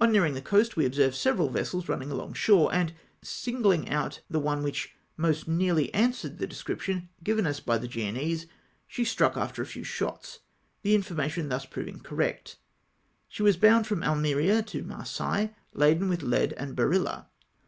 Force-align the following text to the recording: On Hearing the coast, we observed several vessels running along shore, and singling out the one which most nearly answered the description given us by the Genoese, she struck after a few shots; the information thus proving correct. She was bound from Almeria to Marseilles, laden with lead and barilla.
On 0.00 0.12
Hearing 0.12 0.34
the 0.34 0.42
coast, 0.42 0.76
we 0.76 0.84
observed 0.84 1.14
several 1.14 1.48
vessels 1.48 1.88
running 1.88 2.10
along 2.10 2.34
shore, 2.34 2.74
and 2.74 2.92
singling 3.22 3.88
out 3.88 4.20
the 4.28 4.40
one 4.40 4.64
which 4.64 4.96
most 5.16 5.46
nearly 5.46 5.94
answered 5.94 6.38
the 6.38 6.48
description 6.48 7.10
given 7.22 7.46
us 7.46 7.60
by 7.60 7.78
the 7.78 7.86
Genoese, 7.86 8.46
she 8.88 9.04
struck 9.04 9.36
after 9.36 9.62
a 9.62 9.66
few 9.66 9.84
shots; 9.84 10.40
the 10.82 10.96
information 10.96 11.48
thus 11.48 11.64
proving 11.64 12.00
correct. 12.00 12.56
She 13.28 13.44
was 13.44 13.56
bound 13.56 13.86
from 13.86 14.02
Almeria 14.02 14.64
to 14.64 14.82
Marseilles, 14.82 15.50
laden 15.72 16.08
with 16.08 16.24
lead 16.24 16.54
and 16.54 16.74
barilla. 16.74 17.26